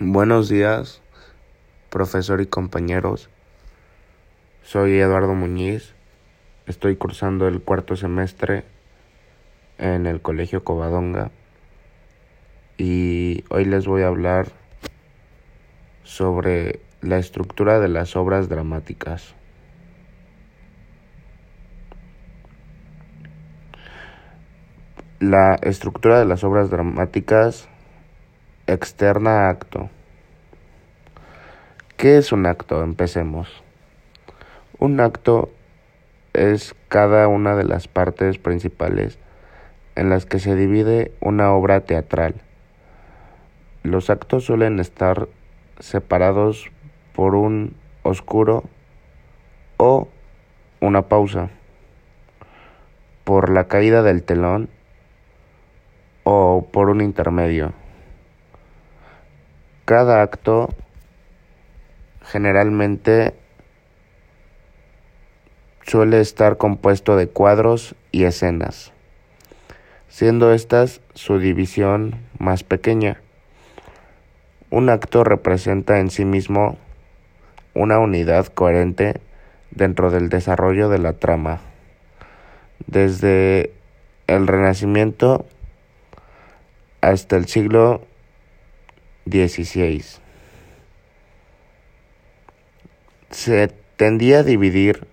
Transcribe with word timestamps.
Buenos 0.00 0.48
días, 0.48 1.02
profesor 1.90 2.40
y 2.40 2.46
compañeros. 2.46 3.30
Soy 4.62 4.96
Eduardo 5.00 5.34
Muñiz. 5.34 5.92
Estoy 6.68 6.94
cursando 6.94 7.48
el 7.48 7.60
cuarto 7.60 7.96
semestre 7.96 8.64
en 9.76 10.06
el 10.06 10.22
Colegio 10.22 10.62
Covadonga 10.62 11.32
y 12.76 13.42
hoy 13.50 13.64
les 13.64 13.88
voy 13.88 14.02
a 14.02 14.06
hablar 14.06 14.52
sobre 16.04 16.78
la 17.00 17.18
estructura 17.18 17.80
de 17.80 17.88
las 17.88 18.14
obras 18.14 18.48
dramáticas. 18.48 19.34
La 25.18 25.56
estructura 25.60 26.20
de 26.20 26.24
las 26.24 26.44
obras 26.44 26.70
dramáticas 26.70 27.68
externa 28.68 29.48
acto. 29.48 29.88
¿Qué 31.96 32.18
es 32.18 32.32
un 32.32 32.44
acto? 32.44 32.82
Empecemos. 32.82 33.62
Un 34.78 35.00
acto 35.00 35.50
es 36.34 36.76
cada 36.88 37.28
una 37.28 37.56
de 37.56 37.64
las 37.64 37.88
partes 37.88 38.36
principales 38.38 39.18
en 39.96 40.10
las 40.10 40.26
que 40.26 40.38
se 40.38 40.54
divide 40.54 41.12
una 41.20 41.50
obra 41.52 41.80
teatral. 41.80 42.34
Los 43.82 44.10
actos 44.10 44.44
suelen 44.44 44.80
estar 44.80 45.28
separados 45.80 46.70
por 47.14 47.34
un 47.34 47.74
oscuro 48.02 48.64
o 49.78 50.08
una 50.80 51.08
pausa, 51.08 51.48
por 53.24 53.48
la 53.48 53.64
caída 53.64 54.02
del 54.02 54.22
telón 54.22 54.68
o 56.22 56.68
por 56.70 56.90
un 56.90 57.00
intermedio. 57.00 57.72
Cada 59.88 60.20
acto 60.20 60.68
generalmente 62.20 63.32
suele 65.80 66.20
estar 66.20 66.58
compuesto 66.58 67.16
de 67.16 67.26
cuadros 67.26 67.94
y 68.12 68.24
escenas, 68.24 68.92
siendo 70.08 70.52
estas 70.52 71.00
su 71.14 71.38
división 71.38 72.16
más 72.38 72.64
pequeña. 72.64 73.22
Un 74.68 74.90
acto 74.90 75.24
representa 75.24 76.00
en 76.00 76.10
sí 76.10 76.26
mismo 76.26 76.76
una 77.72 77.98
unidad 77.98 78.48
coherente 78.48 79.22
dentro 79.70 80.10
del 80.10 80.28
desarrollo 80.28 80.90
de 80.90 80.98
la 80.98 81.14
trama. 81.14 81.60
Desde 82.86 83.72
el 84.26 84.48
Renacimiento 84.48 85.46
hasta 87.00 87.36
el 87.36 87.46
siglo 87.46 88.02
XVI. 89.30 90.04
Se 93.30 93.68
tendía 93.96 94.40
a 94.40 94.42
dividir 94.42 95.06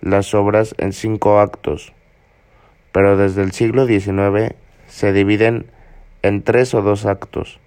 las 0.00 0.34
obras 0.34 0.74
en 0.78 0.92
cinco 0.92 1.40
actos, 1.40 1.92
pero 2.92 3.16
desde 3.16 3.42
el 3.42 3.52
siglo 3.52 3.86
XIX 3.86 4.54
se 4.86 5.12
dividen 5.12 5.70
en 6.22 6.42
tres 6.42 6.74
o 6.74 6.82
dos 6.82 7.06
actos 7.06 7.60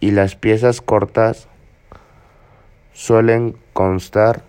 y 0.00 0.10
las 0.12 0.36
piezas 0.36 0.80
cortas 0.80 1.48
suelen 2.92 3.56
constar 3.72 4.42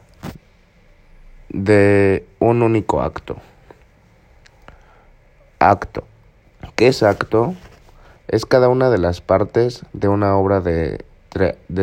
de 1.50 2.26
un 2.40 2.62
único 2.62 3.02
acto. 3.02 3.38
Acto. 5.60 6.06
¿Qué 6.76 6.88
es 6.88 7.04
acto? 7.04 7.56
Es 8.30 8.46
cada 8.46 8.70
una 8.70 8.92
de 8.92 9.00
las 9.00 9.22
partes 9.22 9.84
de 9.94 10.08
una 10.08 10.38
obra 10.38 10.62
de, 10.62 11.04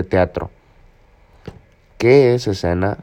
teatro. 0.08 0.50
¿Qué 1.98 2.34
es 2.34 2.47
escena? 2.47 2.98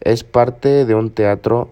Es 0.00 0.24
parte 0.24 0.86
de 0.86 0.94
un 0.94 1.10
teatro 1.10 1.68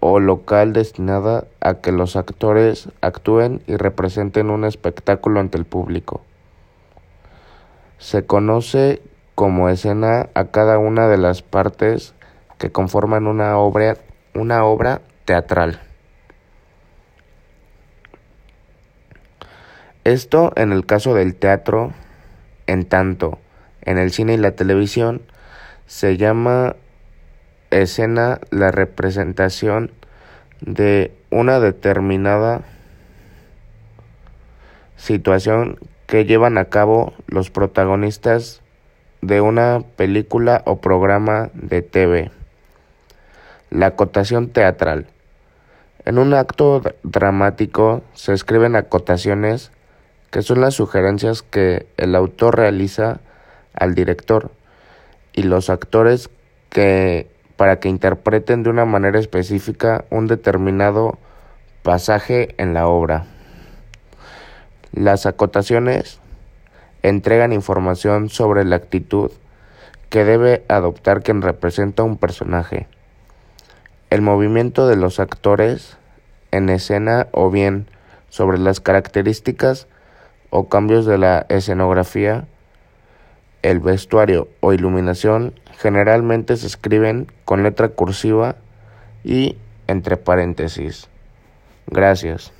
o 0.00 0.20
local 0.20 0.72
destinada 0.72 1.44
a 1.60 1.74
que 1.74 1.92
los 1.92 2.16
actores 2.16 2.88
actúen 3.02 3.60
y 3.66 3.76
representen 3.76 4.48
un 4.48 4.64
espectáculo 4.64 5.38
ante 5.38 5.58
el 5.58 5.66
público. 5.66 6.22
Se 7.98 8.24
conoce 8.24 9.02
como 9.34 9.68
escena 9.68 10.30
a 10.32 10.46
cada 10.46 10.78
una 10.78 11.08
de 11.08 11.18
las 11.18 11.42
partes 11.42 12.14
que 12.56 12.72
conforman 12.72 13.26
una 13.26 13.58
obra, 13.58 13.98
una 14.32 14.64
obra 14.64 15.02
teatral. 15.26 15.78
Esto 20.04 20.52
en 20.56 20.72
el 20.72 20.84
caso 20.84 21.14
del 21.14 21.34
teatro, 21.34 21.92
en 22.66 22.84
tanto 22.84 23.38
en 23.80 23.96
el 23.96 24.10
cine 24.10 24.34
y 24.34 24.36
la 24.36 24.52
televisión 24.52 25.22
se 25.86 26.16
llama 26.16 26.76
escena 27.70 28.40
la 28.50 28.70
representación 28.70 29.90
de 30.60 31.12
una 31.30 31.58
determinada 31.58 32.62
situación 34.96 35.78
que 36.06 36.26
llevan 36.26 36.58
a 36.58 36.66
cabo 36.66 37.14
los 37.26 37.50
protagonistas 37.50 38.62
de 39.22 39.40
una 39.40 39.82
película 39.96 40.62
o 40.66 40.82
programa 40.82 41.50
de 41.54 41.80
TV. 41.80 42.30
La 43.70 43.86
acotación 43.86 44.48
teatral. 44.48 45.06
En 46.04 46.18
un 46.18 46.34
acto 46.34 46.82
dramático 47.02 48.02
se 48.12 48.34
escriben 48.34 48.76
acotaciones 48.76 49.72
que 50.34 50.42
son 50.42 50.60
las 50.60 50.74
sugerencias 50.74 51.42
que 51.42 51.86
el 51.96 52.16
autor 52.16 52.56
realiza 52.56 53.20
al 53.72 53.94
director 53.94 54.50
y 55.32 55.44
los 55.44 55.70
actores 55.70 56.28
que 56.70 57.30
para 57.56 57.78
que 57.78 57.88
interpreten 57.88 58.64
de 58.64 58.70
una 58.70 58.84
manera 58.84 59.20
específica 59.20 60.04
un 60.10 60.26
determinado 60.26 61.18
pasaje 61.84 62.56
en 62.58 62.74
la 62.74 62.88
obra. 62.88 63.26
Las 64.90 65.24
acotaciones 65.24 66.18
entregan 67.04 67.52
información 67.52 68.28
sobre 68.28 68.64
la 68.64 68.74
actitud 68.74 69.30
que 70.10 70.24
debe 70.24 70.64
adoptar 70.66 71.22
quien 71.22 71.42
representa 71.42 72.02
un 72.02 72.16
personaje, 72.16 72.88
el 74.10 74.20
movimiento 74.20 74.88
de 74.88 74.96
los 74.96 75.20
actores 75.20 75.96
en 76.50 76.70
escena 76.70 77.28
o 77.30 77.52
bien 77.52 77.86
sobre 78.30 78.58
las 78.58 78.80
características 78.80 79.86
o 80.56 80.68
cambios 80.68 81.04
de 81.04 81.18
la 81.18 81.46
escenografía, 81.48 82.44
el 83.62 83.80
vestuario 83.80 84.46
o 84.60 84.72
iluminación 84.72 85.52
generalmente 85.80 86.56
se 86.56 86.68
escriben 86.68 87.26
con 87.44 87.64
letra 87.64 87.88
cursiva 87.88 88.54
y 89.24 89.56
entre 89.88 90.16
paréntesis. 90.16 91.08
Gracias. 91.88 92.52